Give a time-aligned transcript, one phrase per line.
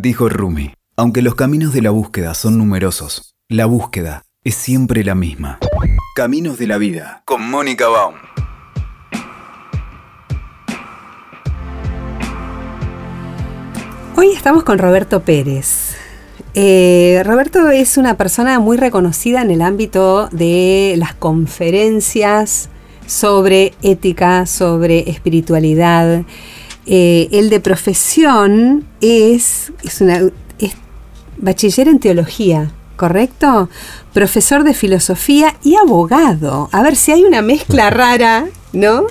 [0.00, 5.16] Dijo Rumi, aunque los caminos de la búsqueda son numerosos, la búsqueda es siempre la
[5.16, 5.58] misma.
[6.14, 8.14] Caminos de la vida, con Mónica Baum.
[14.14, 15.96] Hoy estamos con Roberto Pérez.
[16.54, 22.68] Eh, Roberto es una persona muy reconocida en el ámbito de las conferencias
[23.06, 26.22] sobre ética, sobre espiritualidad.
[26.90, 30.22] Eh, el de profesión es, es, una,
[30.58, 30.72] es
[31.36, 33.68] bachiller en teología, ¿correcto?
[34.14, 36.70] Profesor de filosofía y abogado.
[36.72, 39.04] A ver si hay una mezcla rara, ¿no?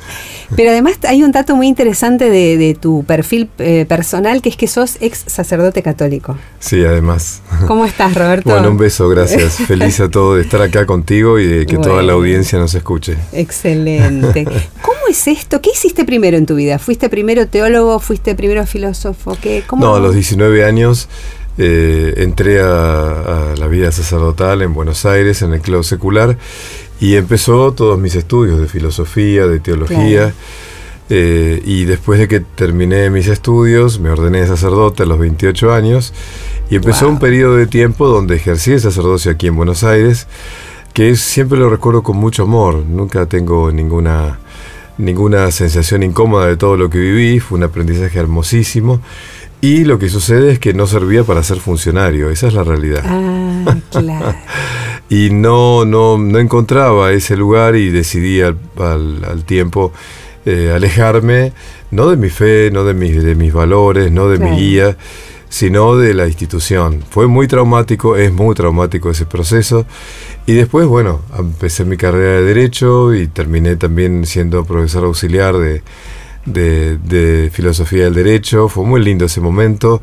[0.56, 4.68] Pero además hay un dato muy interesante de, tu perfil eh, personal, que es que
[4.68, 6.38] sos ex sacerdote católico.
[6.60, 7.42] Sí, además.
[7.68, 8.50] ¿Cómo estás, Roberto?
[8.50, 9.58] Bueno, un beso, gracias.
[9.68, 13.18] Feliz a todo de estar acá contigo y de que toda la audiencia nos escuche.
[13.34, 14.46] Excelente.
[14.82, 15.62] ¿Cómo es esto?
[15.62, 16.80] ¿Qué hiciste primero en tu vida?
[16.80, 18.00] ¿Fuiste primero teólogo?
[18.00, 19.38] ¿Fuiste primero filósofo?
[19.42, 21.10] ¿Qué, No, a los 19 años
[21.60, 26.38] eh, entré a, la vida sacerdotal en Buenos Aires, en el club secular,
[27.00, 30.34] y empezó todos mis estudios de filosofía, de teología.
[31.10, 35.74] Eh, y después de que terminé mis estudios, me ordené de sacerdote a los 28
[35.74, 36.14] años
[36.70, 40.28] y empezó un periodo de tiempo donde ejercí el sacerdocio aquí en Buenos Aires,
[40.94, 42.84] que siempre lo recuerdo con mucho amor.
[42.86, 44.40] Nunca tengo ninguna,
[44.98, 49.00] ninguna sensación incómoda de todo lo que viví, fue un aprendizaje hermosísimo.
[49.60, 53.02] Y lo que sucede es que no servía para ser funcionario, esa es la realidad.
[53.06, 54.36] Ah, claro.
[55.10, 59.92] y no, no, no encontraba ese lugar y decidí al, al, tiempo
[60.46, 61.54] eh, alejarme,
[61.90, 64.96] no de mi fe, no de mis, de mis valores, no de mi guía,
[65.50, 67.04] sino de la institución.
[67.10, 69.88] Fue muy traumático, es muy traumático ese proceso.
[70.46, 75.82] Y después, bueno, empecé mi carrera de Derecho y terminé también siendo profesor auxiliar de
[76.48, 80.02] de, filosofía del derecho, fue muy lindo ese momento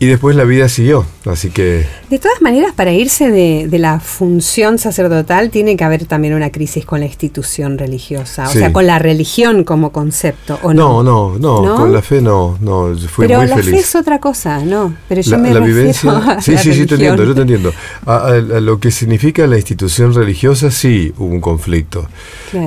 [0.00, 1.84] y después la vida siguió, así que...
[2.08, 6.84] De todas maneras, para irse de, la función sacerdotal tiene que haber también una crisis
[6.84, 11.02] con la institución religiosa, o sea, con la religión como concepto, ¿o no?
[11.02, 14.20] No, no, no, con la fe no, no, fui Pero muy la fe es otra
[14.20, 14.94] cosa, ¿no?
[15.08, 17.72] Pero yo la, me la vivencia, sí, sí, sí, te entiendo, yo te entiendo.
[18.06, 22.06] A, lo que significa la institución religiosa sí hubo un conflicto,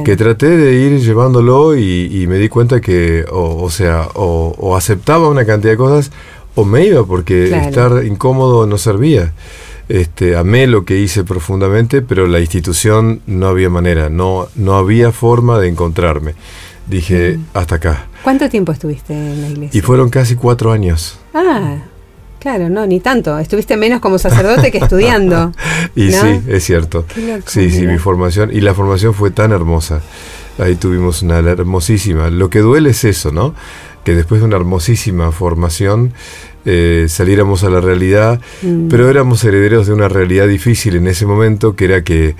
[0.04, 5.46] que traté de ir llevándolo y, me di cuenta que, o, sea, o aceptaba una
[5.46, 6.12] cantidad de cosas
[6.56, 9.34] o me iba porque estar incómodo no servía.
[9.90, 15.12] Este, amé lo que hice profundamente, pero la institución no había manera, no, no había
[15.12, 16.36] forma de encontrarme.
[16.88, 17.46] Dije, mm.
[17.54, 18.08] hasta acá.
[18.24, 19.78] ¿Cuánto tiempo estuviste en la iglesia?
[19.78, 21.20] Y fueron casi cuatro años.
[21.34, 21.78] Ah,
[22.40, 23.38] claro, no, ni tanto.
[23.38, 25.52] Estuviste menos como sacerdote que estudiando.
[25.96, 27.06] y sí, es cierto.
[27.46, 28.50] sí, sí, mi formación.
[28.54, 30.02] Y la formación fue tan hermosa.
[30.58, 32.30] Ahí tuvimos una hermosísima.
[32.30, 33.56] Lo que duele es eso, ¿no?
[34.04, 36.14] Que después de una hermosísima formación
[36.66, 38.88] eh, saliéramos a la realidad, mm.
[38.88, 42.36] pero éramos herederos de una realidad difícil en ese momento, que era que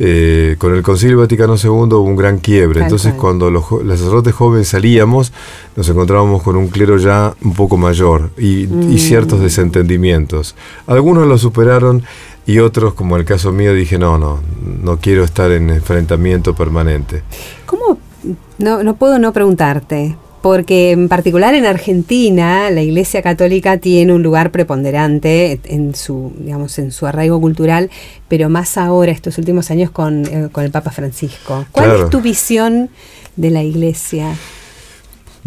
[0.00, 2.82] eh, con el Concilio Vaticano II hubo un gran quiebre.
[2.82, 5.32] Entonces, cuando los, sacerdotes jóvenes salíamos,
[5.76, 8.96] nos encontrábamos con un clero ya un poco mayor y, mm.
[8.96, 10.54] ciertos desentendimientos.
[10.86, 12.04] Algunos lo superaron
[12.46, 14.40] y otros, como el caso mío, dije: no, no,
[14.82, 17.22] no quiero estar en enfrentamiento permanente.
[17.66, 17.98] ¿Cómo?
[18.58, 20.16] No, no puedo no preguntarte,
[20.48, 26.78] porque en particular en Argentina la Iglesia Católica tiene un lugar preponderante en su, digamos,
[26.78, 27.90] en su arraigo cultural,
[28.28, 31.66] pero más ahora, estos últimos años, con, eh, el Papa Francisco.
[31.70, 32.88] ¿Cuál es tu visión
[33.36, 34.34] de la Iglesia?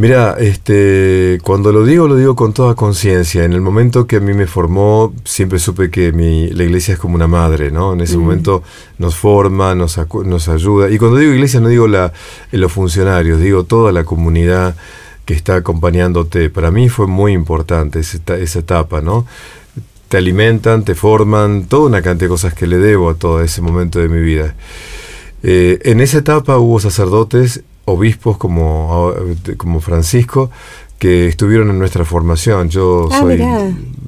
[0.02, 3.44] Mira, este, cuando lo digo, lo digo con toda conciencia.
[3.44, 7.00] En el momento que a mí me formó, siempre supe que mi, la iglesia es
[7.00, 7.94] como una madre, ¿no?
[7.94, 8.22] En ese mm.
[8.22, 8.64] momento
[8.98, 10.90] nos forma, nos, nos ayuda.
[10.90, 12.12] Y cuando digo iglesia, no digo la,
[12.52, 14.76] los funcionarios, digo toda la comunidad
[15.24, 16.50] que está acompañándote.
[16.50, 19.28] Para mí fue muy importante esa, esa etapa, ¿no?
[20.10, 23.62] Te alimentan, te forman, toda una cantidad de cosas que le debo a todo ese
[23.62, 24.56] momento de mi vida.
[25.44, 29.14] Eh, en esa etapa hubo sacerdotes obispos como,
[29.58, 30.50] como Francisco
[31.02, 32.70] que estuvieron en nuestra formación.
[32.70, 33.42] Yo ah, soy.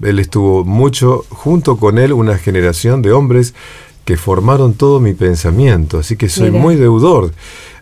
[0.04, 3.56] Él estuvo mucho, junto con él, una generación de hombres
[4.06, 5.98] que formaron todo mi pensamiento.
[5.98, 7.32] Así que soy muy deudor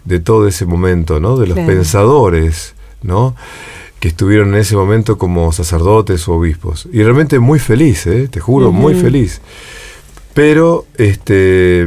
[0.06, 1.36] de todo ese momento, ¿no?
[1.36, 3.36] De los pensadores, ¿no?
[4.00, 6.88] Que estuvieron en ese momento como sacerdotes o obispos.
[6.94, 8.30] Y realmente muy feliz, ¿eh?
[8.30, 9.42] Te juro, muy feliz.
[10.34, 11.86] Pero, este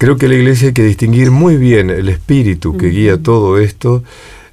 [0.00, 4.02] Creo que la iglesia hay que distinguir muy bien el espíritu que guía todo esto,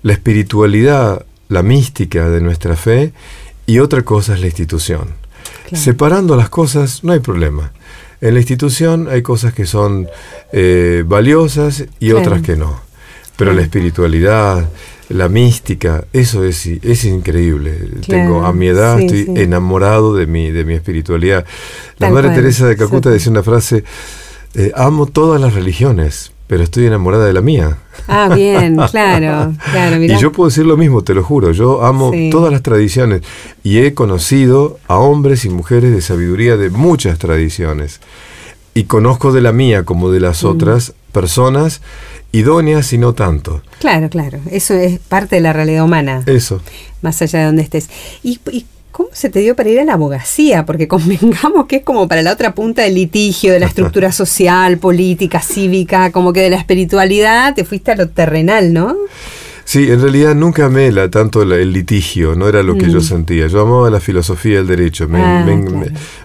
[0.03, 3.13] la espiritualidad, la mística de nuestra fe
[3.65, 5.13] y otra cosa es la institución.
[5.71, 7.71] Separando las cosas no hay problema.
[8.19, 10.09] En la institución hay cosas que son
[10.51, 12.81] eh, valiosas y otras que no.
[13.37, 14.69] Pero la espiritualidad,
[15.07, 17.71] la mística, eso es, es increíble.
[18.05, 21.45] Tengo a mi edad estoy enamorado de mi, de mi espiritualidad.
[21.99, 23.85] La Madre Teresa de Calcuta decía una frase,
[24.55, 27.77] eh, amo todas las religiones, pero estoy enamorada de la mía.
[28.07, 30.03] Ah, bien, claro, claro.
[30.03, 33.21] Y yo puedo decir lo mismo, te lo juro, yo amo todas las tradiciones
[33.63, 37.99] y he conocido a hombres y mujeres de sabiduría de muchas tradiciones.
[38.73, 40.47] Y conozco de la mía como de las mm.
[40.47, 41.81] otras personas
[42.31, 43.61] idóneas y no tanto.
[43.79, 46.23] Claro, claro, eso es parte de la realidad humana.
[46.25, 46.61] Eso.
[47.01, 47.89] Más allá de donde estés.
[48.23, 48.39] ¿Y,
[48.97, 50.65] cómo se te dio para ir a la abogacía?
[50.65, 54.79] Porque convengamos que es como para la otra punta del litigio, de la estructura social,
[54.79, 58.95] política, cívica, como que de la espiritualidad te fuiste a lo terrenal, ¿no?
[59.65, 63.03] Sí, en realidad nunca amé la, tanto el litigio, no era lo que yo mm.
[63.03, 63.47] sentía.
[63.47, 65.07] Yo amaba la filosofía del derecho.
[65.13, 65.45] Ah,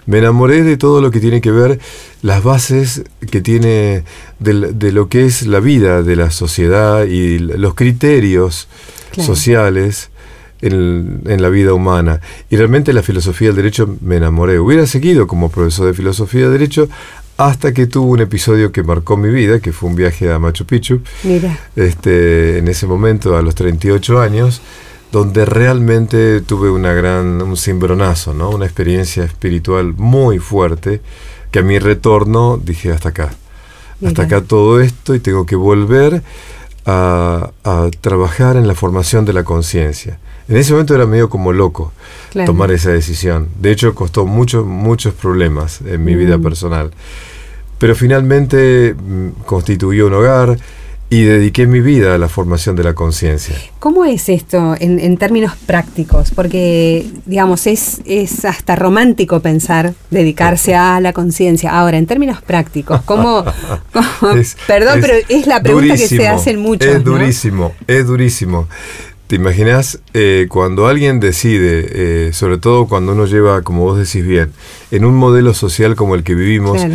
[0.05, 1.77] me, enamoré de todo lo que tiene que ver,
[2.23, 4.03] las bases que tiene
[4.39, 8.67] de, lo que es la vida de la sociedad y los criterios
[9.17, 10.09] sociales.
[10.65, 12.21] En, en, la vida humana.
[12.49, 14.59] Y realmente la filosofía del derecho me enamoré.
[14.59, 16.87] Hubiera seguido como profesor de filosofía del derecho
[17.37, 20.65] hasta que tuvo un episodio que marcó mi vida, que fue un viaje a Machu
[20.65, 21.01] Picchu.
[21.23, 21.57] Mira.
[21.75, 24.61] Este, en ese momento, a los 38 años,
[25.11, 28.49] donde realmente tuve una gran, un cimbronazo, ¿no?
[28.49, 31.01] Una experiencia espiritual muy fuerte,
[31.51, 33.33] que a mi retorno dije, hasta acá.
[34.05, 36.23] Hasta acá todo esto y tengo que volver
[36.85, 40.19] a, a trabajar en la formación de la conciencia.
[40.53, 41.93] En ese momento era medio como loco
[42.45, 43.47] tomar esa decisión.
[43.59, 46.43] De hecho, costó muchos, muchos problemas en mi vida mm.
[46.43, 46.91] personal.
[47.79, 50.59] Pero finalmente mm, constituyó un hogar
[51.09, 53.55] y dediqué mi vida a la formación de la conciencia.
[53.79, 56.29] ¿Cómo es esto en, términos prácticos?
[56.29, 61.71] Porque, digamos, es, es hasta romántico pensar dedicarse a la conciencia.
[61.71, 63.43] Ahora, en términos prácticos, ¿cómo?
[64.67, 66.87] perdón, pero es la pregunta que se hacen muchos.
[66.87, 68.67] Es durísimo, es durísimo.
[69.27, 74.25] ¿Te imaginas eh, cuando alguien decide, eh, sobre todo cuando uno lleva, como vos decís
[74.25, 74.51] bien,
[74.91, 76.85] en un modelo social como el que vivimos,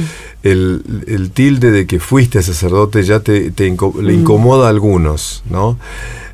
[0.43, 4.11] el, tilde de que fuiste sacerdote ya te, le mm.
[4.11, 5.79] incomoda a algunos, ¿no?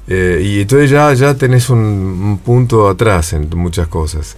[0.06, 4.36] Eh, y entonces ya, ya tenés un, punto atrás en muchas cosas.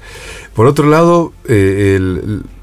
[0.54, 1.32] Por otro lado,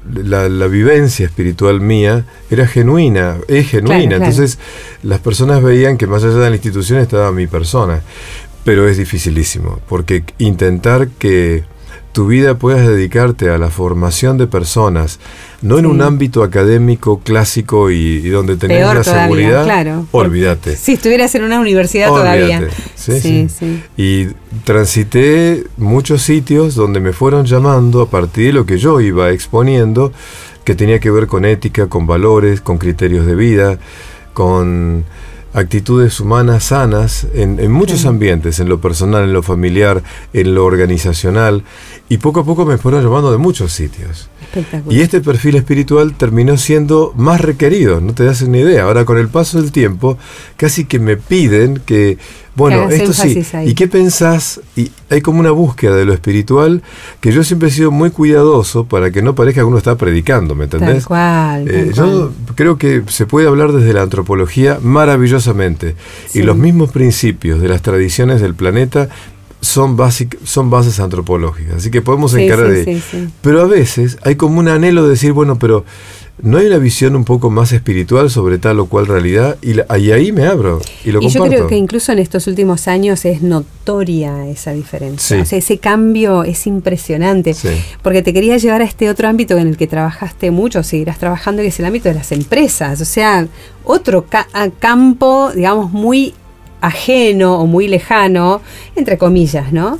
[0.06, 4.16] la, vivencia espiritual mía era genuina, es genuina.
[4.16, 4.58] Entonces
[5.02, 8.02] las personas veían que más allá de la institución estaba mi persona.
[8.64, 11.64] Pero es dificilísimo, porque intentar que
[12.14, 15.18] tu vida puedas dedicarte a la formación de personas,
[15.62, 20.06] no en un ámbito académico clásico y, donde tenés la seguridad, claro.
[20.12, 20.76] olvídate.
[20.76, 22.68] Si estuvieras en una universidad todavía.
[22.94, 24.28] Sí, sí, Y
[24.62, 30.12] transité muchos sitios donde me fueron llamando a partir de lo que yo iba exponiendo,
[30.62, 33.80] que tenía que ver con ética, con valores, con criterios de vida,
[34.34, 35.04] con
[35.54, 40.02] actitudes humanas sanas en, muchos ambientes, en lo personal, en lo familiar,
[40.32, 41.62] en lo organizacional,
[42.08, 44.28] y poco a poco me fueron llamando de muchos sitios.
[44.90, 48.82] Y este perfil espiritual terminó siendo más requerido, no te das una idea.
[48.82, 50.18] Ahora con el paso del tiempo,
[50.56, 52.18] casi que me piden que,
[52.54, 54.60] bueno, esto sí, ¿y qué pensás?
[54.76, 56.82] Y hay como una búsqueda de lo espiritual
[57.20, 60.54] que yo siempre he sido muy cuidadoso para que no parezca que uno está predicando,
[60.54, 61.04] ¿me entendés?
[61.66, 65.96] Eh, yo creo que se puede hablar desde la antropología maravillosamente.
[66.32, 69.08] Y los mismos principios de las tradiciones del planeta
[69.60, 69.96] son,
[70.44, 73.00] son bases antropológicas, así que podemos encarar de
[73.40, 75.84] Pero a veces hay como un anhelo de decir, bueno, pero
[76.42, 79.56] ¿no hay una visión un poco más espiritual sobre tal o cual realidad?
[79.62, 79.78] Y,
[80.10, 83.42] ahí me abro y lo y yo creo que incluso en estos últimos años es
[83.42, 85.40] notoria esa diferencia.
[85.40, 87.54] O sea, ese cambio es impresionante.
[88.02, 91.62] Porque te quería llevar a este otro ámbito en el que trabajaste mucho, seguirás trabajando,
[91.62, 93.00] que es el ámbito de las empresas.
[93.00, 93.46] O sea,
[93.84, 94.26] otro
[94.80, 96.34] campo, digamos, muy
[96.80, 98.60] ajeno o muy lejano,
[98.94, 99.98] entre comillas, ¿no?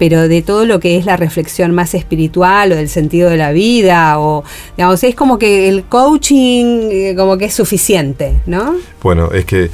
[0.00, 3.52] Pero de todo lo que es la reflexión más espiritual o del sentido de la
[3.52, 4.42] vida, o
[4.76, 8.74] digamos, es como que el coaching eh, como que es suficiente, ¿no?
[9.02, 9.70] Bueno, es que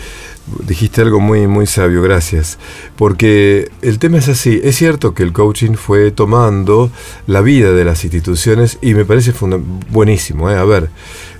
[0.66, 2.58] dijiste algo muy, muy sabio, gracias.
[2.96, 6.90] Porque el tema es así, es cierto que el coaching fue tomando
[7.26, 9.32] la vida de las instituciones y me parece
[9.90, 10.56] buenísimo, ¿eh?
[10.56, 10.90] A ver,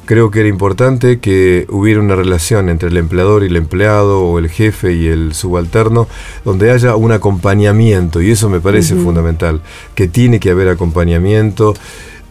[0.06, 4.38] creo que era importante que hubiera una relación entre el empleador y el empleado o
[4.38, 6.08] el jefe y el subalterno
[6.44, 9.60] donde haya un acompañamiento y eso me parece fundamental,
[9.94, 11.74] que tiene que haber acompañamiento.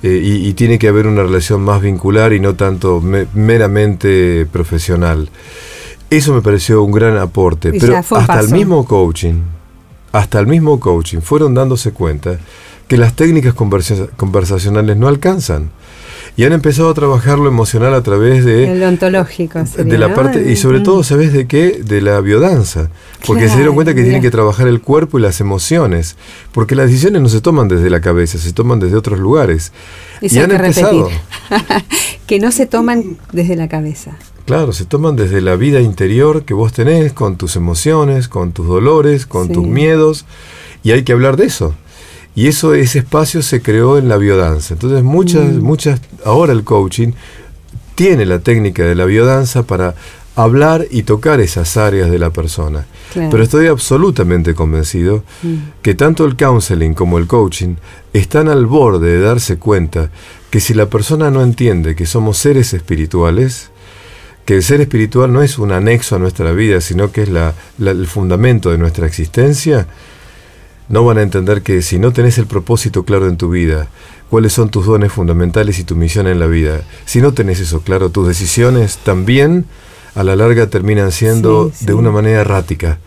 [0.03, 5.29] Eh, y, tiene que haber una relación más vincular y no tanto meramente profesional.
[6.11, 9.41] Eso me pareció un gran aporte, pero hasta el mismo coaching,
[10.11, 12.37] hasta el mismo coaching fueron dándose cuenta
[12.87, 15.71] que las técnicas conversacionales no alcanzan
[16.37, 18.71] y han empezado a trabajar lo emocional a través de...
[18.71, 19.63] El ontológico.
[19.63, 21.81] de la parte, y sobre todo, ¿sabes de qué?
[21.83, 22.89] De la biodanza.
[23.25, 26.17] Porque se dieron cuenta que tienen que trabajar el cuerpo y las emociones.
[26.51, 29.71] Porque las decisiones no se toman desde la cabeza, se toman desde otros lugares.
[30.19, 31.09] y han empezado.
[32.27, 34.17] que no se toman desde la cabeza.
[34.45, 38.67] Claro, se toman desde la vida interior que vos tenés, con tus emociones, con tus
[38.67, 40.25] dolores, con tus miedos,
[40.83, 41.73] y hay que hablar de eso.
[42.35, 44.73] Y eso, ese espacio se creó en la biodanza.
[44.73, 45.61] Entonces muchas, mm.
[45.61, 47.13] muchas, ahora el coaching
[47.95, 49.95] tiene la técnica de la biodanza para
[50.35, 52.85] hablar y tocar esas áreas de la persona.
[53.13, 55.55] Pero estoy absolutamente convencido mm.
[55.81, 57.75] que tanto el counseling como el coaching
[58.11, 60.11] están al borde de darse cuenta
[60.49, 63.69] que si la persona no entiende que somos seres espirituales,
[64.43, 67.29] que el ser espiritual no es un anexo a nuestra vida, sino que es
[67.79, 69.87] el fundamento de nuestra existencia,
[70.89, 73.87] no van a entender que si no tenés el propósito claro en tu vida,
[74.29, 77.81] cuáles son tus dones fundamentales y tu misión en la vida, si no tenés eso
[77.81, 79.65] claro, tus decisiones también
[80.15, 82.99] a la larga terminan siendo de una manera errática.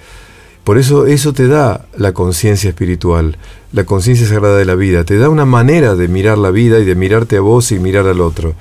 [0.69, 3.39] Por eso eso te da la conciencia espiritual,
[3.73, 6.85] la conciencia sagrada de la vida, te da una manera de mirar la vida y
[6.85, 8.53] de mirarte a vos y mirar al otro.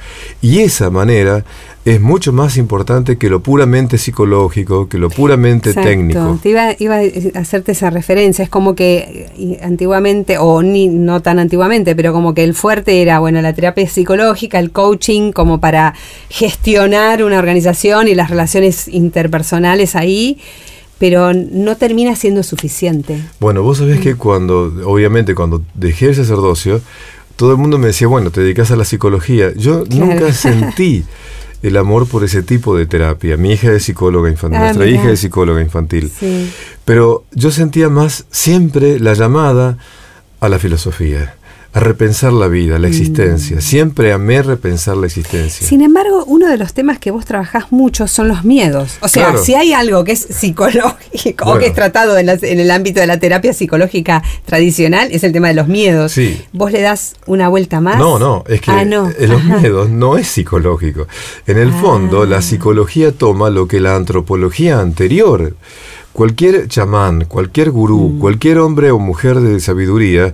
[0.41, 1.43] Y esa manera
[1.83, 6.39] es mucho más importante que lo puramente psicológico, que lo puramente técnico.
[6.41, 11.39] Te iba, iba, a hacerte esa referencia, es como que antiguamente, o ni, no tan
[11.39, 15.93] antiguamente, pero como que el fuerte era, bueno, la terapia psicológica, el coaching, como para
[16.29, 20.37] gestionar una organización y las relaciones interpersonales ahí
[20.99, 23.21] pero no termina siendo suficiente.
[23.39, 26.81] Bueno, vos sabés que cuando, obviamente, cuando dejé el sacerdocio,
[27.35, 29.53] todo el mundo me decía, bueno, te dedicas a la psicología.
[29.55, 31.05] Yo nunca sentí
[31.61, 33.37] el amor por ese tipo de terapia.
[33.37, 36.11] Mi hija es psicóloga infantil, ah, nuestra hija es psicóloga infantil.
[36.83, 39.77] Pero yo sentía más siempre la llamada
[40.39, 41.36] a la filosofía
[41.77, 43.57] a repensar la vida, la existencia.
[43.57, 43.61] Mm.
[43.61, 45.67] Siempre amé repensar la existencia.
[45.67, 48.97] Sin embargo, uno de los temas que vos trabajás mucho son los miedos.
[49.01, 52.99] O sea, si hay algo que es psicológico o que es tratado en, el ámbito
[52.99, 56.13] de la terapia psicológica tradicional, es el tema de los miedos.
[56.13, 56.41] Sí.
[56.51, 57.99] ¿Vos le das una vuelta más?
[57.99, 61.07] No, no, es que ah, eh, los miedos no es psicológico.
[61.45, 62.41] En el fondo, la ah.
[62.41, 65.53] psicología toma lo que la antropología anterior
[66.11, 68.19] cualquier chamán, cualquier gurú, mm.
[68.19, 70.33] cualquier hombre o mujer de sabiduría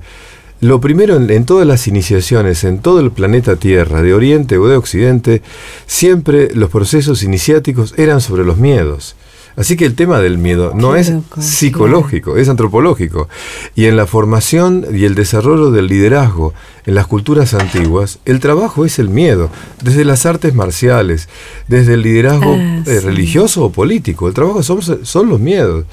[0.62, 4.78] lo primero en, todas las iniciaciones, en todo el planeta Tierra, de Oriente o de
[4.78, 5.42] Occidente,
[5.86, 9.16] siempre los procesos iniciáticos eran sobre los miedos.
[9.56, 13.30] Así que el tema del miedo no es psicológico, es antropológico.
[13.76, 16.54] Y en la formación y el desarrollo del liderazgo
[16.86, 19.50] en las culturas antiguas, el trabajo es el miedo,
[19.84, 21.30] desde las artes marciales,
[21.68, 24.28] desde el liderazgo ah, eh, religioso o político.
[24.28, 25.86] El trabajo son, son los miedos,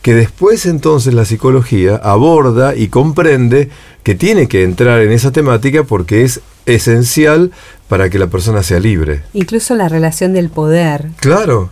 [0.00, 3.68] que después entonces la psicología aborda y comprende
[4.04, 7.50] que tiene que entrar en esa temática porque es esencial
[7.88, 9.22] para que la persona sea libre.
[9.32, 11.08] Incluso la relación del poder.
[11.20, 11.70] Claro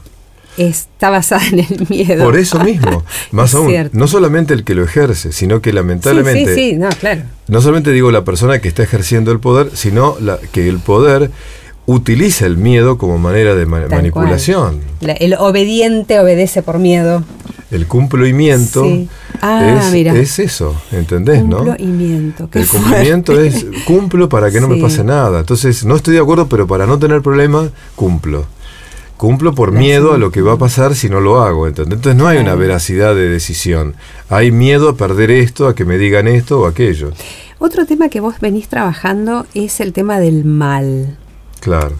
[0.56, 2.24] está basada en el miedo.
[2.24, 6.54] Por eso mismo, más aún, no solamente el que lo ejerce, sino que lamentablemente...
[6.54, 7.22] Sí, sí, no, claro.
[7.48, 11.30] No solamente digo la persona que está ejerciendo el poder, sino la, que el poder
[11.86, 14.80] utiliza el miedo como manera de manipulación.
[15.00, 17.24] el obediente obedece por miedo.
[17.70, 18.86] El cumplimiento
[19.42, 21.42] ah, es, eso, ¿entendés?
[21.42, 25.40] Cumplimiento, el cumplimiento es cumplo para que no me pase nada.
[25.40, 28.46] Entonces, no estoy de acuerdo, pero para no tener problema, cumplo.
[29.16, 32.26] Cumplo por miedo a lo que va a pasar si no lo hago, Entonces no
[32.28, 33.94] hay una veracidad de decisión.
[34.28, 37.12] Hay miedo a perder esto, a que me digan esto o aquello.
[37.58, 41.16] Otro tema que vos venís trabajando es el tema del mal.
[41.60, 41.96] Claro.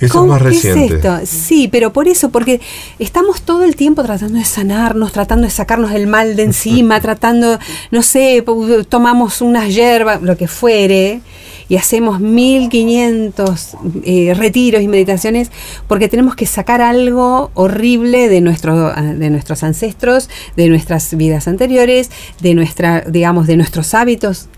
[0.00, 0.96] Eso es más reciente.
[0.96, 1.18] esto?
[1.24, 2.60] Sí, pero por eso, porque
[2.98, 7.58] estamos todo el tiempo tratando de sanarnos, tratando de sacarnos el mal de encima, tratando,
[7.90, 8.44] no sé,
[8.88, 11.20] tomamos unas hierbas, lo que fuere,
[11.68, 15.50] y hacemos 1500 eh, retiros y meditaciones
[15.88, 21.48] porque tenemos que sacar algo horrible de, nuestro, ah, de nuestros ancestros, de nuestras vidas
[21.48, 22.10] anteriores,
[22.40, 24.48] de nuestra, digamos, de nuestros hábitos.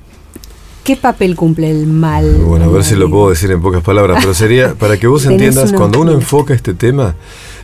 [0.89, 2.37] ¿Qué papel cumple el mal?
[2.47, 5.27] Bueno, a ver si lo puedo decir en pocas palabras, pero sería, para que vos
[5.27, 7.15] entiendas, cuando uno enfoca este tema,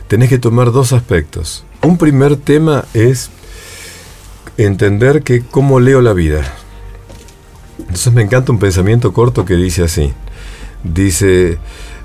[0.07, 1.65] tenés que tomar dos aspectos.
[1.81, 3.31] Un primer tema es
[4.57, 6.43] entender que cómo leo la vida.
[7.79, 10.13] Entonces me encanta un pensamiento corto que dice así.
[10.83, 11.57] Dice,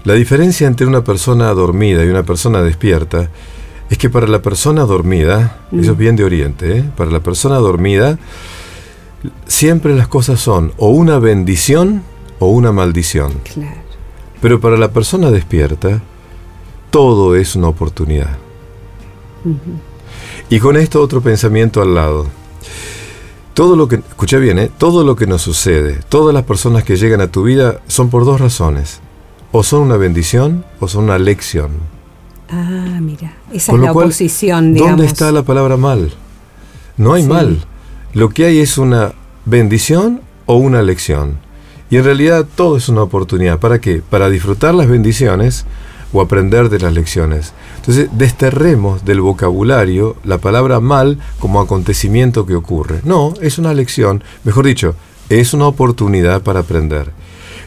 [0.04, 3.28] la diferencia entre una persona dormida y una persona despierta
[3.90, 6.00] es que para la persona dormida, eso es mm.
[6.00, 6.84] bien de Oriente, ¿eh?
[6.96, 8.18] para la persona dormida,
[9.46, 12.02] siempre las cosas son o una bendición
[12.38, 13.32] o una maldición.
[14.40, 16.00] Pero para la persona despierta,
[16.90, 18.38] todo es una oportunidad.
[20.48, 22.26] Y con esto otro pensamiento al lado.
[23.54, 24.70] Todo lo que, escucha bien, ¿eh?
[24.78, 28.24] todo lo que nos sucede, todas las personas que llegan a tu vida son por
[28.24, 29.00] dos razones.
[29.52, 31.70] o son una bendición o son una lección.
[32.48, 34.96] Ah, mira, esa es la oposición, digamos.
[34.96, 36.12] ¿Dónde está la palabra mal?
[36.96, 37.64] No hay mal.
[38.12, 39.12] Lo que hay es una
[39.44, 41.38] bendición o una lección.
[41.90, 43.60] Y en realidad todo es una oportunidad.
[43.60, 44.02] ¿Para qué?
[44.08, 45.64] Para disfrutar las bendiciones
[46.12, 47.52] o aprender de las lecciones.
[47.76, 53.00] Entonces, desterremos del vocabulario la palabra mal como acontecimiento que ocurre.
[53.04, 54.96] No, es una lección, mejor dicho,
[55.28, 57.12] es una oportunidad para aprender.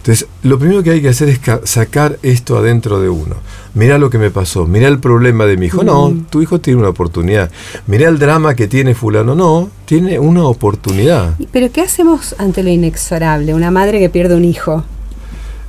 [0.04, 3.38] Entonces, lo primero que hay que hacer es sacar esto adentro de uno.
[3.74, 5.82] Mira lo que me pasó, mira el problema de mi hijo.
[5.82, 6.26] No, mm.
[6.26, 7.50] tu hijo tiene una oportunidad.
[7.88, 9.34] Mira el drama que tiene fulano.
[9.34, 11.36] No, tiene una oportunidad.
[11.54, 13.54] Pero ¿qué hacemos ante lo inexorable?
[13.54, 14.84] Una madre que pierde un hijo.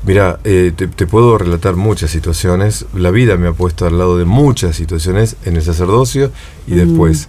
[0.04, 2.86] Mira, eh, te, puedo relatar muchas situaciones.
[2.92, 6.32] La vida me ha puesto al lado de muchas situaciones en el sacerdocio
[6.66, 6.76] y mm.
[6.76, 7.28] después.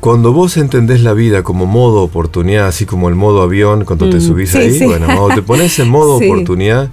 [0.00, 4.16] Cuando vos entendés la vida como modo oportunidad, así como el modo avión, cuando te
[4.16, 4.20] mm.
[4.20, 6.88] subís ahí, bueno, cuando te pones en modo oportunidad,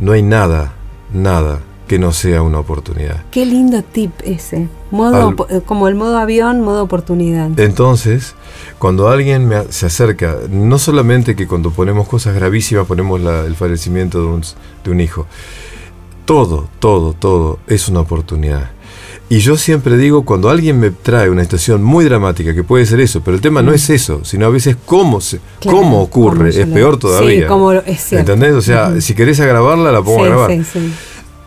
[0.00, 0.74] no hay nada,
[1.12, 3.22] nada que no sea una oportunidad.
[3.30, 4.68] Qué lindo tip ese.
[4.90, 7.58] Modo, eh, como el modo avión, modo oportunidad.
[7.58, 8.34] Entonces,
[8.78, 14.26] cuando alguien se acerca, no solamente que cuando ponemos cosas gravísimas ponemos el fallecimiento de
[14.26, 14.42] un,
[14.84, 15.26] de un hijo,
[16.24, 18.70] todo, todo, todo es una oportunidad.
[19.30, 23.00] Y yo siempre digo, cuando alguien me trae una situación muy dramática, que puede ser
[23.00, 26.66] eso, pero el tema no es eso, sino a veces cómo, se, cómo ocurre, es
[26.66, 27.30] peor todavía.
[27.30, 27.46] Sí, es
[28.12, 28.54] ¿Entendés?
[28.54, 30.50] O sea, si querés agravarla, la pongo a grabar.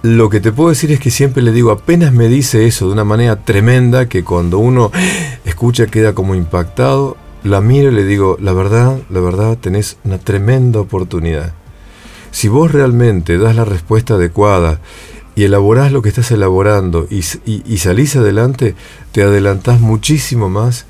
[0.04, 2.94] Lo que te puedo decir es que siempre le digo, apenas me dice eso de
[2.94, 4.92] una manera tremenda, que cuando uno
[5.46, 10.20] escucha queda como impactado, la miro y le digo, la verdad, la verdad, tenés una
[10.20, 11.54] tremenda oportunidad.
[12.32, 14.80] Si vos realmente das la respuesta adecuada
[15.36, 17.22] y elaborás lo que estás elaborando y,
[17.78, 18.76] salís adelante,
[19.12, 20.86] te adelantás muchísimo más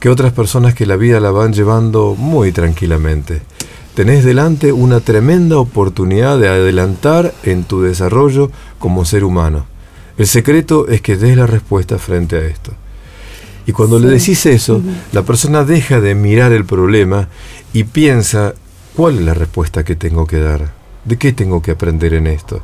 [0.00, 3.40] que otras personas que la vida la van llevando muy tranquilamente.
[3.94, 9.66] Tenés delante una tremenda oportunidad de adelantar en tu desarrollo como ser humano.
[10.18, 12.72] El secreto es que des la respuesta frente a esto.
[13.66, 14.82] Y cuando le decís eso,
[15.12, 17.28] la persona deja de mirar el problema
[17.72, 18.54] y piensa,
[18.94, 20.72] ¿cuál es la respuesta que tengo que dar?
[21.04, 22.62] ¿De qué tengo que aprender en esto?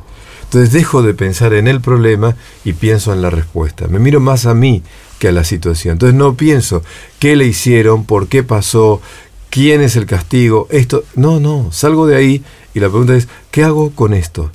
[0.53, 3.87] Entonces dejo de pensar en el problema y pienso en la respuesta.
[3.87, 4.83] Me miro más a mí
[5.17, 5.93] que a la situación.
[5.93, 6.83] Entonces no pienso
[7.17, 9.01] qué le hicieron, por qué pasó,
[9.49, 11.05] quién es el castigo, esto.
[11.15, 12.43] No, no, salgo de ahí
[12.75, 14.51] y la pregunta es, ¿qué hago con esto?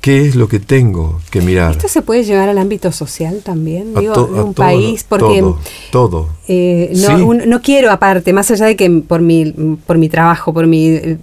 [0.00, 1.72] ¿Qué es lo que tengo que mirar?
[1.72, 3.94] ¿Esto se puede llevar al ámbito social también?
[3.94, 5.40] Digo, en un país, porque...
[5.40, 5.58] Todo,
[5.90, 6.28] todo.
[6.48, 9.52] Eh, no, no, quiero aparte, más allá de que por mi,
[9.86, 11.18] por mi trabajo, por mi eh,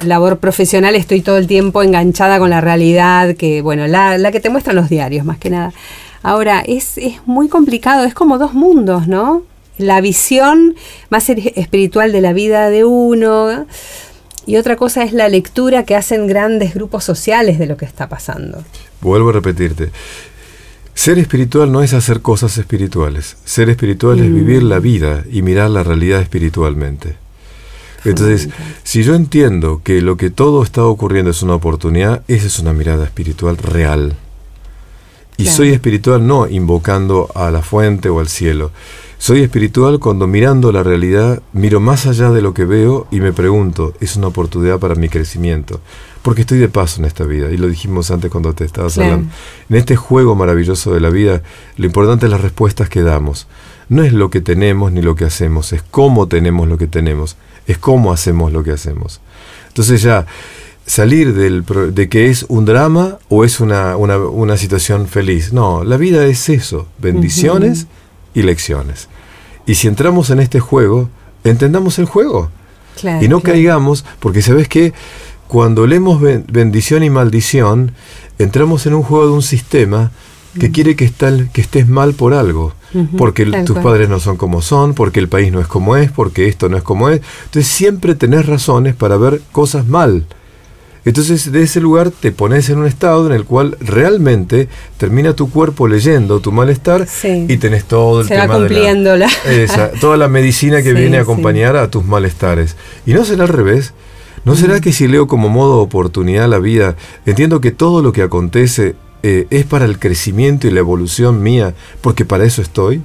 [0.00, 4.40] labor profesional estoy todo el tiempo enganchada con la realidad, que bueno, la, la que
[4.40, 5.72] te muestran los diarios más que nada.
[6.22, 9.42] Ahora, es, es muy complicado, es como dos mundos, ¿no?
[9.78, 10.76] La visión
[11.10, 13.66] más espiritual de la vida de uno
[14.46, 18.08] y otra cosa es la lectura que hacen grandes grupos sociales de lo que está
[18.08, 18.62] pasando.
[19.00, 19.90] Vuelvo a repetirte.
[20.94, 23.36] Ser espiritual no es hacer cosas espirituales.
[23.44, 24.34] Ser espiritual es mm.
[24.34, 27.16] vivir la vida y mirar la realidad espiritualmente.
[28.04, 28.48] Entonces,
[28.82, 32.72] si yo entiendo que lo que todo está ocurriendo es una oportunidad, esa es una
[32.72, 34.16] mirada espiritual real.
[35.36, 38.70] Y soy espiritual no invocando a la fuente o al cielo.
[39.18, 43.32] Soy espiritual cuando mirando la realidad miro más allá de lo que veo y me
[43.32, 45.80] pregunto, ¿es una oportunidad para mi crecimiento?
[46.22, 49.30] Porque estoy de paso en esta vida, y lo dijimos antes cuando te estabas hablando.
[49.68, 51.42] En este juego maravilloso de la vida,
[51.76, 53.46] lo importante es las respuestas que damos.
[53.88, 57.36] No es lo que tenemos ni lo que hacemos, es cómo tenemos lo que tenemos
[57.66, 59.20] es cómo hacemos lo que hacemos.
[59.68, 60.26] Entonces ya
[60.86, 65.52] salir del, de que es un drama o es una, una, situación feliz.
[65.52, 67.86] No, la vida es eso, bendiciones
[68.34, 69.08] y lecciones.
[69.66, 71.08] Y si entramos en este juego,
[71.44, 72.50] entendamos el juego.
[73.20, 74.92] y no caigamos, porque sabes que
[75.48, 77.92] cuando leemos bendición y maldición,
[78.38, 80.10] entramos en un juego de un sistema
[80.58, 81.10] que quiere que,
[81.52, 82.74] que estés mal por algo
[83.16, 86.48] porque tus padres no son como son, porque el país no es como es, porque
[86.48, 87.20] esto no es como es.
[87.44, 90.26] Entonces siempre tenés razones para ver cosas mal.
[91.04, 95.50] Entonces de ese lugar te pones en un estado en el cual realmente termina tu
[95.50, 97.08] cuerpo leyendo tu malestar
[97.48, 101.76] y tenés todo el tema de la, esa, toda la medicina que viene a acompañar
[101.76, 102.76] a tus malestares.
[103.04, 103.94] Y no será al revés.
[104.44, 108.22] ¿No será que si leo como modo oportunidad la vida, entiendo que todo lo que
[108.22, 113.00] acontece eh, es para el crecimiento y la evolución mía, porque para eso estoy.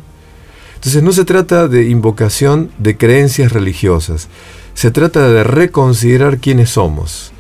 [0.76, 4.28] Entonces no se trata de invocación de creencias religiosas,
[4.74, 7.32] se trata de reconsiderar quiénes somos.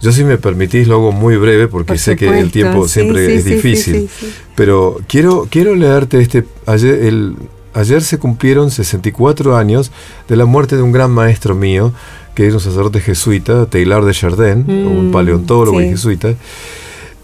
[0.00, 3.44] Yo si me permitís lo hago muy breve porque sé que el tiempo siempre es
[3.44, 4.10] difícil,
[4.54, 7.36] pero quiero, quiero leerte este, ayer, el,
[7.74, 9.90] Ayer se cumplieron 64 años
[10.28, 11.92] de la muerte de un gran maestro mío,
[12.36, 16.34] que es un sacerdote jesuita, Taylor de Chardin, un Mm, paleontólogo y jesuita.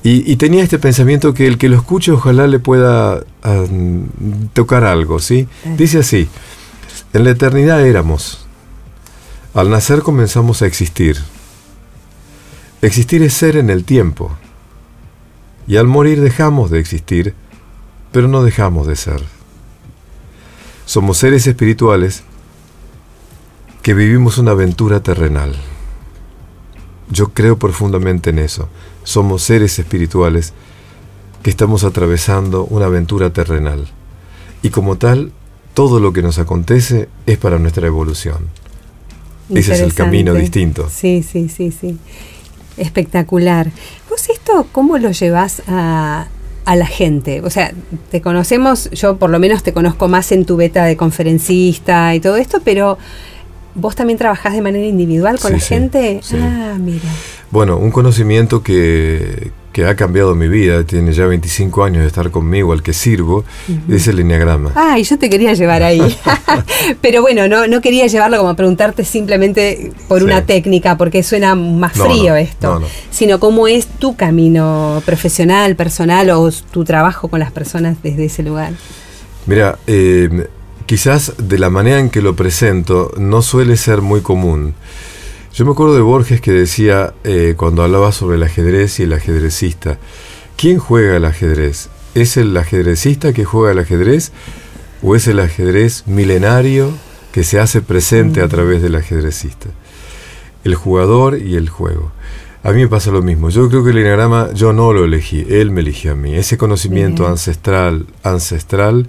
[0.02, 3.64] Y, y tenía este pensamiento que el que lo escuche ojalá le pueda ah,
[4.54, 5.46] tocar algo, ¿sí?
[5.62, 5.76] Claro.
[5.76, 6.28] Dice así,
[7.12, 8.46] en la eternidad éramos,
[9.52, 11.18] al nacer comenzamos a existir.
[12.82, 14.30] Existir es ser en el tiempo.
[15.66, 17.34] Y al morir dejamos de existir,
[18.12, 19.22] pero no dejamos de ser.
[20.86, 22.22] Somos seres espirituales
[23.82, 25.54] que vivimos una aventura terrenal.
[27.10, 28.68] Yo creo profundamente en eso.
[29.02, 30.52] Somos seres espirituales
[31.42, 33.86] que estamos atravesando una aventura terrenal.
[34.62, 35.32] Y como tal,
[35.74, 38.48] todo lo que nos acontece es para nuestra evolución.
[39.48, 40.88] Ese es el camino distinto.
[40.90, 41.98] Sí, sí, sí, sí.
[42.76, 43.70] Espectacular.
[44.08, 46.28] ¿Vos esto cómo lo llevas a,
[46.64, 47.40] a la gente?
[47.40, 47.72] O sea,
[48.10, 52.20] te conocemos, yo por lo menos te conozco más en tu beta de conferencista y
[52.20, 52.98] todo esto, pero
[53.74, 56.20] vos también trabajás de manera individual con Sí, la gente.
[56.22, 56.36] sí.
[56.40, 57.08] Ah, mira.
[57.50, 62.30] Bueno, un conocimiento que, que ha cambiado mi vida, tiene ya 25 años de estar
[62.30, 63.44] conmigo, al que sirvo,
[63.88, 64.70] es el enneagrama.
[64.76, 66.00] Ah, y yo te quería llevar ahí.
[67.00, 71.54] Pero bueno, no, no quería llevarlo como a preguntarte simplemente por una técnica, porque suena
[71.56, 72.74] más No, frío no, esto.
[72.74, 72.86] no, no.
[73.10, 78.42] Sino cómo es tu camino profesional, personal o tu trabajo con las personas desde ese
[78.44, 78.72] lugar.
[79.46, 80.48] Mira, eh,
[80.86, 84.74] quizás de la manera en que lo presento no suele ser muy común.
[85.52, 89.12] Yo me acuerdo de Borges que decía, eh, cuando hablaba sobre el ajedrez y el
[89.12, 89.98] ajedrecista,
[90.56, 91.88] ¿quién juega el ajedrez?
[92.14, 94.32] ¿Es el ajedrecista que juega el ajedrez
[95.02, 96.92] o es el ajedrez milenario
[97.32, 99.68] que se hace presente a través del ajedrecista?
[100.62, 102.12] El jugador y el juego.
[102.62, 103.48] A mí me pasa lo mismo.
[103.48, 106.34] Yo creo que el enneagrama yo no lo elegí, él me eligió a mí.
[106.36, 107.32] Ese conocimiento Bien.
[107.32, 109.08] ancestral, ancestral,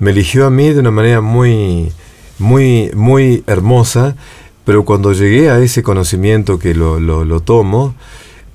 [0.00, 1.92] me eligió a mí de una manera muy,
[2.38, 4.16] muy, muy hermosa,
[4.64, 7.94] pero cuando llegué a ese conocimiento que lo, lo- lo tomo,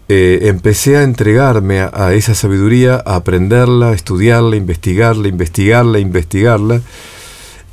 [0.07, 6.81] eh, empecé a entregarme a, a esa sabiduría, a aprenderla, a estudiarla, investigarla, investigarla, investigarla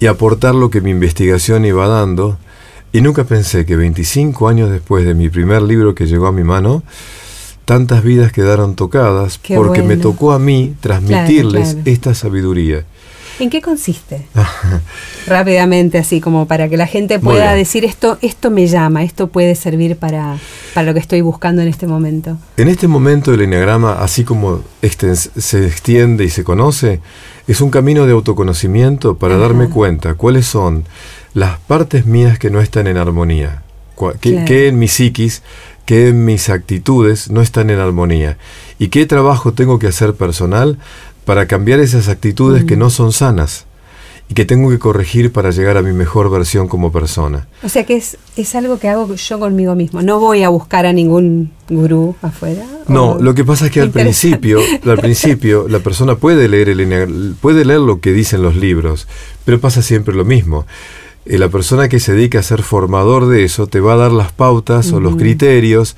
[0.00, 2.38] y aportar lo que mi investigación iba dando.
[2.94, 6.42] Y nunca pensé que 25 años después de mi primer libro que llegó a mi
[6.44, 6.82] mano,
[7.64, 11.82] tantas vidas quedaron tocadas Qué porque me tocó a mí transmitirles claro.
[11.90, 12.84] esta sabiduría.
[13.38, 14.26] ¿En qué consiste?
[15.26, 19.54] Rápidamente, así como para que la gente pueda decir esto, esto me llama, esto puede
[19.54, 20.36] servir para,
[20.74, 22.38] para lo que estoy buscando en este momento.
[22.56, 27.00] En este momento el enneagrama, así como se extiende y se conoce,
[27.46, 29.42] es un camino de autoconocimiento para Ajá.
[29.44, 30.84] darme cuenta cuáles son
[31.34, 33.62] las partes mías que no están en armonía,
[34.20, 34.46] que, Claro.
[34.46, 35.42] que en mi psiquis,
[35.86, 38.38] que en mis actitudes no están en armonía,
[38.78, 40.78] y qué trabajo tengo que hacer personal
[41.24, 43.66] para cambiar esas actitudes que no son sanas
[44.28, 47.48] y que tengo que corregir para llegar a mi mejor versión como persona.
[47.62, 50.00] O sea que es, es algo que hago yo conmigo mismo.
[50.02, 52.64] No voy a buscar a ningún gurú afuera.
[52.88, 57.34] No, lo que pasa es que al principio, al principio, la persona puede leer el
[57.40, 59.06] puede leer lo que dicen los libros,
[59.44, 60.66] pero pasa siempre lo mismo.
[61.24, 64.12] Eh, la persona que se dedica a ser formador de eso te va a dar
[64.12, 65.96] las pautas o los criterios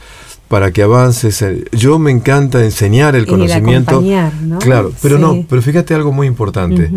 [0.55, 1.43] para que avances.
[1.43, 3.91] en- Yo me encanta enseñar el el conocimiento.
[3.91, 4.61] acompañar, ¿no?
[4.61, 5.21] Claro, pero Sí.
[5.21, 6.89] no, pero fíjate algo muy importante.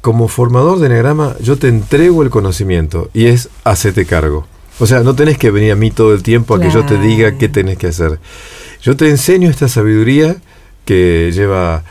[0.00, 4.44] Como formador de enneagrama, yo te entrego el conocimiento y es hacete cargo.
[4.80, 6.98] O sea, no tenés que venir a mí todo el tiempo a que yo te
[6.98, 8.18] diga qué tenés que hacer.
[8.82, 10.34] Yo te enseño esta sabiduría
[10.84, 11.84] que lleva,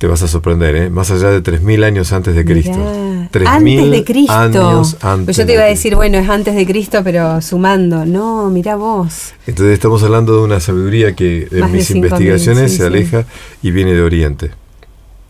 [0.00, 0.88] te vas a sorprender, ¿eh?
[0.88, 2.72] más allá de 3.000 años antes de Cristo.
[2.72, 4.32] Mirá, 3.000 antes de Cristo.
[4.32, 8.06] años antes Pues yo te iba a decir, bueno, es antes de Cristo, pero sumando.
[8.06, 9.34] No, mira vos.
[9.46, 12.86] Entonces estamos hablando de una sabiduría que en Más mis 5.000, investigaciones sí, se sí.
[12.86, 13.26] aleja
[13.60, 14.52] y viene de Oriente.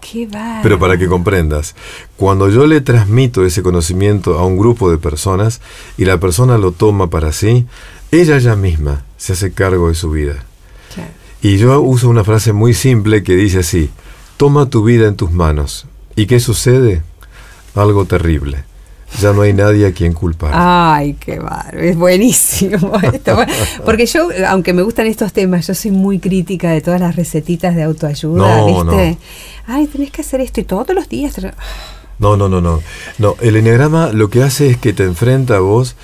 [0.00, 0.60] Qué va.
[0.62, 1.74] Pero para que comprendas,
[2.16, 5.60] cuando yo le transmito ese conocimiento a un grupo de personas
[5.98, 7.66] y la persona lo toma para sí,
[8.12, 10.44] ella ya misma se hace cargo de su vida.
[10.94, 11.10] Claro.
[11.42, 13.90] Y yo uso una frase muy simple que dice así,
[14.40, 15.84] toma tu vida en tus manos.
[16.16, 17.02] ¿Y qué sucede?
[17.74, 18.64] Algo terrible.
[19.20, 20.52] Ya no hay nadie a quien culpar.
[20.54, 23.36] Ay, qué bárbaro, es buenísimo esto.
[23.84, 27.76] Porque yo, aunque me gustan estos temas, yo soy muy crítica de todas las recetitas
[27.76, 29.18] de autoayuda, No, ¿viste?
[29.66, 31.36] Ay, tenés que hacer esto y todos los días.
[32.18, 32.80] No, no, no, no.
[33.18, 35.96] No, el enneagrama lo que hace es que te enfrenta a vos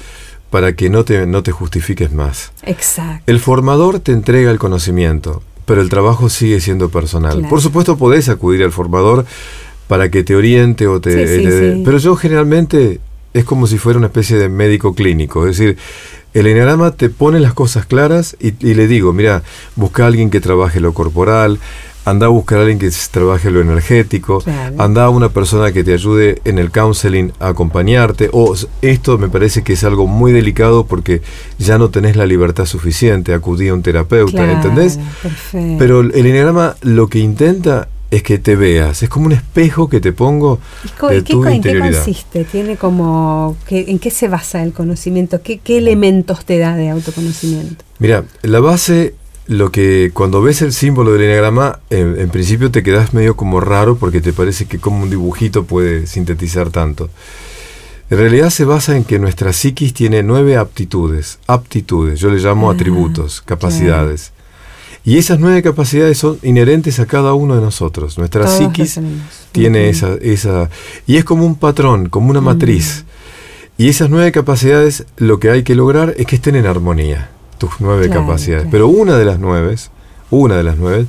[0.51, 2.53] para que no te, no te justifiques más.
[2.65, 3.23] Exacto.
[3.33, 7.35] El formador te entrega el conocimiento, pero el trabajo sigue siendo personal.
[7.35, 7.49] Claro.
[7.51, 9.27] Por supuesto podés acudir al formador
[9.89, 11.13] para que te oriente o te...
[11.27, 11.83] Sí, sí, te dé- sí.
[11.85, 13.01] Pero yo generalmente
[13.35, 15.47] es como si fuera una especie de médico clínico.
[15.47, 15.77] Es decir,
[16.33, 19.43] el enneagrama te pone las cosas claras y, y le digo, mira,
[19.75, 21.59] busca a alguien que trabaje lo corporal,
[22.07, 24.77] anda a buscar a alguien que trabaje lo energético, Claro.
[24.79, 29.29] anda a una persona que te ayude en el counseling a acompañarte, o esto me
[29.29, 31.21] parece que es algo muy delicado porque
[31.59, 34.99] ya no tenés la libertad suficiente, acudí a un terapeuta, Claro, ¿entendés?
[35.21, 35.77] Perfecto.
[35.79, 40.01] Pero el enneagrama lo que intenta es que te veas, es como un espejo que
[40.01, 42.05] te pongo ¿Y co- de qué tu co- ¿En qué interioridad.
[42.05, 42.45] consiste?
[42.45, 45.43] ¿Tiene como, qué- ¿En qué se basa el conocimiento?
[45.43, 47.85] ¿Qué, qué elementos te da de autoconocimiento?
[47.99, 49.15] Mira, la base,
[49.49, 53.61] lo que cuando ves el símbolo del enneagrama, en, en principio te quedas medio como
[53.61, 57.09] raro porque te parece que como un dibujito puede sintetizar tanto.
[58.11, 62.71] En realidad se basa en que nuestra psiquis tiene nueve aptitudes, aptitudes, yo le llamo
[62.71, 64.33] Ah, atributos, capacidades.
[65.05, 68.19] Y esas nueve capacidades son inherentes a cada uno de nosotros.
[68.19, 68.99] Nuestra Todos psiquis
[69.53, 70.69] tiene esa, esa...
[71.07, 72.45] Y es como un patrón, como una Mm.
[72.45, 73.05] matriz.
[73.79, 77.71] Y esas nueve capacidades, lo que hay que lograr es que estén en armonía, tus
[77.81, 78.63] nueve Claro, capacidades.
[78.65, 78.71] claro.
[78.73, 79.75] Pero una de las nueve,
[80.31, 81.07] una de las nueve,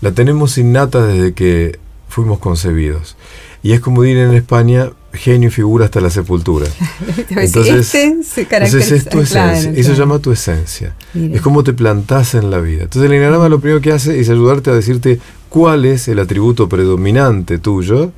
[0.00, 3.16] la tenemos innata desde que fuimos concebidos.
[3.62, 6.66] Y es como decir en España, genio y figura hasta la sepultura.
[7.28, 8.64] Entonces- este se caracteriza.
[8.86, 9.98] Entonces es tu claro, esencia, eso claro.
[10.04, 10.94] llama tu esencia.
[11.12, 11.36] Mira.
[11.36, 12.84] Es como te plantas en la vida.
[12.84, 16.68] Entonces el enneagrama lo primero que hace es ayudarte a decirte cuál es el atributo
[16.70, 18.12] predominante tuyo,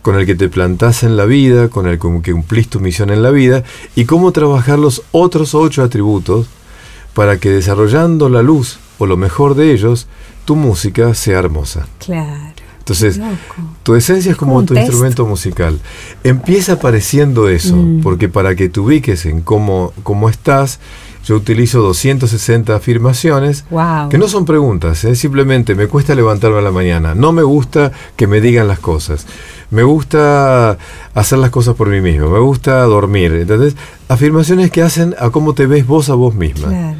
[0.00, 3.22] con el que te plantás en la vida, con el que cumplís tu misión en
[3.22, 3.62] la vida,
[3.94, 6.46] y cómo trabajar los otros ocho atributos
[7.14, 10.06] para que desarrollando la luz o lo mejor de ellos,
[10.44, 11.86] tu música sea hermosa.
[11.98, 12.52] Claro.
[12.78, 13.20] Entonces,
[13.84, 14.86] tu esencia es como, tu test.
[14.88, 15.78] instrumento musical.
[16.24, 18.00] Empieza pareciendo eso, Mm.
[18.02, 20.80] porque para que te ubiques en cómo, cómo estás,
[21.24, 24.08] yo utilizo 260 afirmaciones, Wow.
[24.08, 25.14] que no son preguntas, ¿eh?
[25.14, 29.26] simplemente me cuesta levantarme a la mañana, no me gusta que me digan las cosas,
[29.70, 30.78] me gusta
[31.14, 33.76] hacer las cosas por mí mismo, me gusta dormir, ¿entendés?
[34.08, 36.68] Afirmaciones que hacen a cómo te ves vos a vos misma.
[36.68, 36.96] Claro.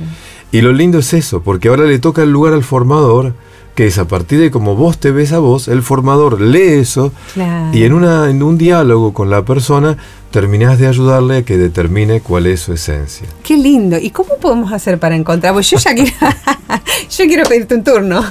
[0.52, 3.35] Y lo lindo es eso, porque ahora le toca el lugar al formador,
[3.74, 7.12] que es a partir de cómo vos te ves a vos, el formador lee eso
[7.35, 7.70] Claro.
[7.76, 9.96] y en, una, en un diálogo con la persona
[10.30, 13.26] terminás de ayudarle a que determine cuál es su esencia.
[13.42, 13.98] Qué lindo.
[13.98, 15.52] ¿Y cómo podemos hacer para encontrar?
[15.52, 16.11] Pues yo ya quiero,
[17.11, 18.22] yo quiero pedirte un turno.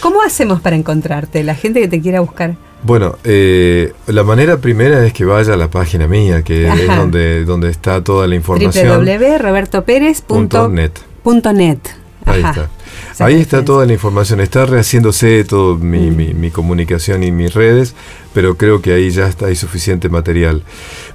[0.00, 1.42] ¿Cómo hacemos para encontrarte?
[1.44, 2.56] La gente que te quiera buscar.
[2.82, 7.44] Bueno, eh, la manera primera es que vaya a la página mía, que es donde,
[7.46, 9.04] donde está toda la información.
[9.06, 10.90] www.robertopérez.net.
[12.26, 12.50] Ahí Ajá.
[12.50, 12.70] está.
[13.12, 14.40] Esa Ahí está toda la información.
[14.40, 16.16] Está rehaciéndose toda mi, Mm.
[16.16, 17.94] mi- mi comunicación y mis redes,
[18.32, 20.62] pero creo que ahí ya está, hay suficiente material.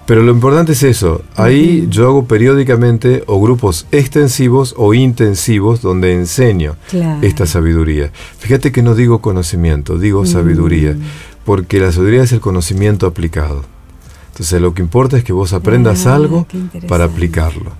[0.05, 1.23] Pero lo importante es eso.
[1.35, 7.19] Ahí yo hago periódicamente o grupos extensivos o intensivos donde enseño Claro.
[7.21, 8.11] esta sabiduría.
[8.39, 11.01] Fíjate que no digo conocimiento, digo sabiduría, Mm.
[11.45, 13.63] porque la sabiduría es el conocimiento aplicado.
[14.31, 16.47] Entonces lo que importa es que vos aprendas Ah, algo
[16.87, 17.71] para aplicarlo,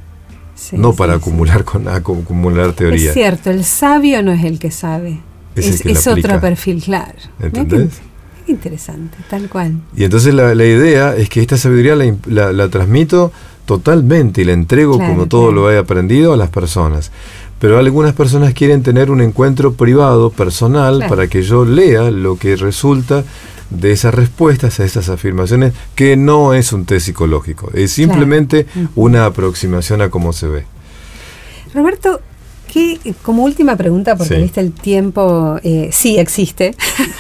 [0.60, 1.18] Sí, no para sí.
[1.20, 3.08] acumular con acumular teoría.
[3.10, 5.20] Es cierto, el sabio no es el que sabe.
[5.56, 7.14] Es Es, el que la es otro perfil, claro.
[8.48, 9.74] Interesante, tal cual.
[9.96, 13.32] Y entonces la, la idea es que esta sabiduría la, la- la transmito
[13.66, 15.62] totalmente y la entrego Claro, como todo claro.
[15.62, 17.12] lo he aprendido a las personas.
[17.60, 21.10] Pero algunas personas quieren tener un encuentro privado, personal, Claro.
[21.16, 23.24] para que yo lea lo que resulta
[23.70, 29.26] de esas respuestas a esas afirmaciones, que no es un test psicológico, es simplemente una
[29.26, 30.66] aproximación a cómo se ve.
[31.74, 32.20] Roberto,
[32.72, 34.42] ¿qué, como última pregunta, porque Sí.
[34.42, 36.76] viste el tiempo, eh, sí existe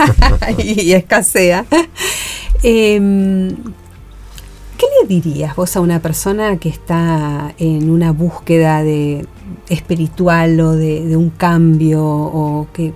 [0.57, 1.65] y, y escasea.
[2.63, 3.49] Em,
[4.77, 9.25] ¿Qué le dirías vos a una persona que está en una búsqueda de
[9.67, 12.93] espiritual o de, de un cambio o que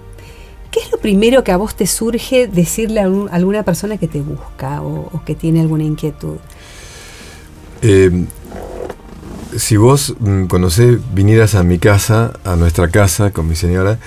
[0.74, 3.98] ¿Qué es lo primero que a vos te surge decirle a un- a alguna persona
[4.00, 6.38] que te busca o, que tiene alguna inquietud?
[7.84, 8.26] Eh,
[9.56, 10.46] si vos mm,
[11.14, 14.00] vinieras a mi casa, a nuestra casa con mi señora,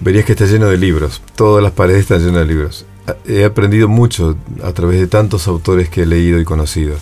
[0.00, 1.22] verías que está lleno de libros.
[1.36, 2.84] Todas las paredes están llenas de libros.
[3.24, 6.96] He aprendido mucho a través de tantos autores que he leído y conocido.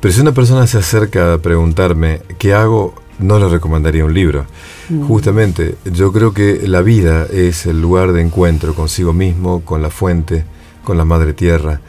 [0.00, 4.46] Pero si una persona se acerca a preguntarme qué hago, no le recomendaría un libro.
[4.88, 5.06] Mm.
[5.06, 9.90] Justamente, yo creo que la vida es el lugar de encuentro consigo mismo, con la
[9.90, 10.44] fuente,
[10.84, 11.80] con la madre tierra.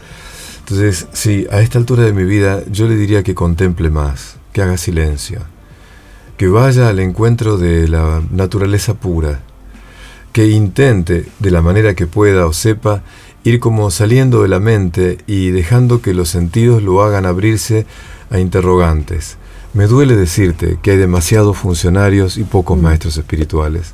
[0.59, 4.61] Entonces, sí, a esta altura de mi vida yo le diría que contemple más, que
[4.61, 5.41] haga silencio,
[6.37, 9.41] que vaya al encuentro de la naturaleza pura,
[10.31, 13.03] que intente, de la manera que pueda o sepa,
[13.43, 17.85] ir como saliendo de la mente y dejando que los sentidos lo hagan abrirse
[18.31, 19.37] a interrogantes.
[19.75, 22.81] Me duele decirte que hay demasiados funcionarios y pocos Mm.
[22.81, 23.93] maestros espirituales.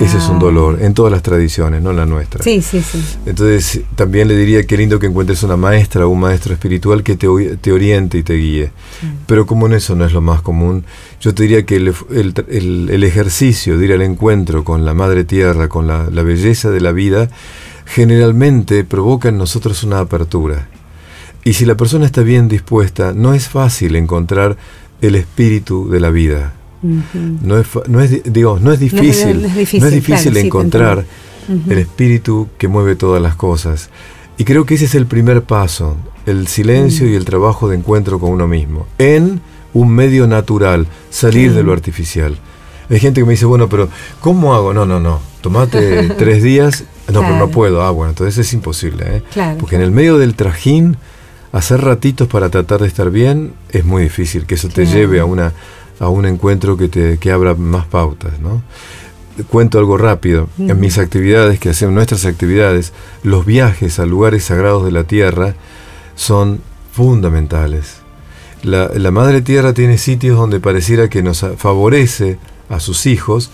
[0.00, 2.42] Ese es un dolor, en todas las tradiciones, no la nuestra.
[2.42, 3.00] Sí, sí, sí.
[3.26, 7.16] Entonces, también le diría que lindo que encuentres una maestra o un maestro espiritual que
[7.16, 8.72] te, te oriente y te guíe.
[9.26, 10.84] Pero como en eso no es lo más común,
[11.20, 15.86] yo te diría que el, ejercicio de ir al encuentro con la Madre Tierra, con
[15.86, 17.30] la, la belleza de la vida,
[17.86, 20.68] generalmente provoca en nosotros una apertura.
[21.44, 24.56] Y si la persona está bien dispuesta, no es fácil encontrar
[25.00, 26.52] el espíritu de la vida.
[26.82, 29.54] no, es, no, es, digo, no es difícil, no es,
[29.92, 31.04] difícil, encontrar
[31.48, 33.90] el espíritu que mueve todas las cosas.
[34.36, 37.10] Y creo que ese es el primer paso, el silencio mm.
[37.10, 39.40] y el trabajo de encuentro con uno mismo, en
[39.74, 42.38] un medio natural, salir de lo artificial.
[42.90, 43.88] Hay gente que me dice, bueno, pero
[44.20, 44.72] ¿cómo hago?
[44.72, 46.84] No, no, no, tomate tres días.
[47.12, 47.82] No, pero no puedo.
[47.82, 49.22] Ah, bueno, entonces es imposible.
[49.34, 49.54] ¿eh?
[49.58, 50.98] Porque en el medio del trajín
[51.52, 55.24] hacer ratitos para tratar de estar bien es muy difícil, que eso te lleve a,
[55.24, 55.52] una,
[55.98, 58.62] a un encuentro que, te, que abra más pautas, ¿no?
[59.48, 60.48] Cuento algo rápido.
[60.58, 65.54] En mis actividades, que hacemos nuestras actividades, los viajes a lugares sagrados de la tierra
[66.16, 66.60] son
[66.92, 67.98] fundamentales.
[68.64, 73.50] La, la Madre Tierra tiene sitios donde pareciera que nos favorece a sus hijos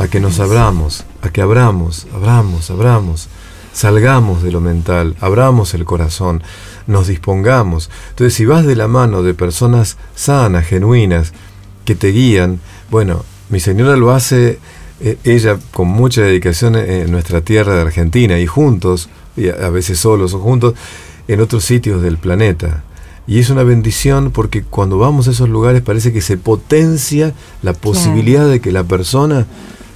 [0.00, 3.28] a que nos abramos, a que abramos, abramos, abramos,
[3.72, 6.42] salgamos de lo mental, abramos el corazón
[6.86, 7.90] nos dispongamos.
[8.10, 11.32] Entonces, si vas de la mano de personas sanas, genuinas,
[11.84, 14.58] que te guían, bueno, mi señora lo hace
[15.00, 19.98] eh, ella con mucha dedicación en nuestra tierra de Argentina y juntos, y a, veces
[19.98, 20.74] solos o juntos,
[21.28, 22.84] en otros sitios del planeta.
[23.26, 27.72] Y es una bendición porque cuando vamos a esos lugares parece que se potencia la
[27.72, 29.46] posibilidad de que la persona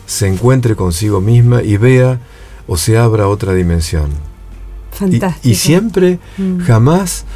[0.06, 2.20] se encuentre consigo misma y vea
[2.66, 4.10] o se abra otra dimensión.
[5.42, 6.60] Y, siempre, mm.
[6.60, 7.26] jamás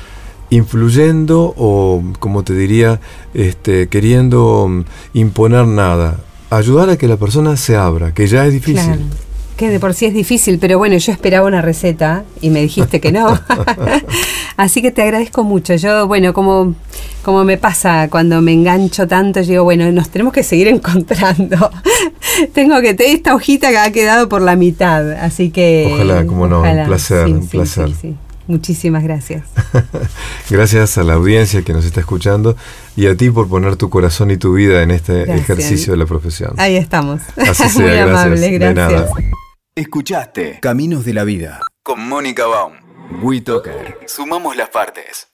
[0.49, 3.01] influyendo o, como te diría,
[3.35, 6.21] este, queriendo mm, imponer nada.
[6.51, 9.05] Ayudar a que la persona se abra, que ya es difícil.
[9.61, 12.99] Que de por sí es difícil, pero bueno, yo esperaba una receta y me dijiste
[12.99, 13.39] que no.
[14.57, 15.75] Así que te agradezco mucho.
[15.75, 16.75] Yo, bueno, como,
[17.23, 21.71] como me pasa cuando me engancho tanto, digo, bueno, nos tenemos que seguir encontrando.
[22.55, 25.91] Tengo que tener esta hojita que ha quedado por la mitad, así que...
[25.93, 27.91] Ojalá, como no, un placer, un placer.
[28.47, 29.45] Muchísimas gracias.
[30.49, 32.57] gracias a la audiencia que nos está escuchando
[32.97, 36.07] y a ti por poner tu corazón y tu vida en este ejercicio de la
[36.07, 36.55] profesión.
[36.57, 37.21] Ahí estamos.
[37.37, 38.09] Así sea, Muy gracias.
[38.09, 39.11] amable, gracias.
[39.77, 42.75] Escuchaste Caminos de la Vida con Mónica Baum.
[43.23, 43.99] WeToker.
[44.07, 45.30] Sumamos las partes.